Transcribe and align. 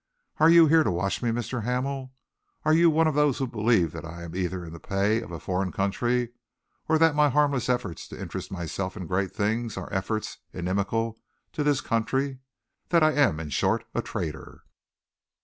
Are 0.39 0.49
you 0.49 0.65
here 0.65 0.83
to 0.83 0.89
watch 0.89 1.21
me, 1.21 1.29
Mr. 1.29 1.61
Hamel? 1.63 2.11
Are 2.65 2.73
you 2.73 2.89
one 2.89 3.05
of 3.05 3.13
those 3.13 3.37
who 3.37 3.45
believe 3.45 3.91
that 3.91 4.03
I 4.03 4.23
am 4.23 4.35
either 4.35 4.65
in 4.65 4.73
the 4.73 4.79
pay 4.79 5.21
of 5.21 5.29
a 5.31 5.39
foreign 5.39 5.71
country, 5.71 6.29
or 6.89 6.97
that 6.97 7.13
my 7.13 7.29
harmless 7.29 7.69
efforts 7.69 8.07
to 8.07 8.19
interest 8.19 8.51
myself 8.51 8.97
in 8.97 9.05
great 9.05 9.31
things 9.31 9.77
are 9.77 9.93
efforts 9.93 10.39
inimical 10.53 11.19
to 11.53 11.63
this 11.63 11.81
country; 11.81 12.39
that 12.89 13.03
I 13.03 13.11
am, 13.11 13.39
in 13.39 13.49
short, 13.51 13.85
a 13.93 14.01
traitor?" 14.01 14.63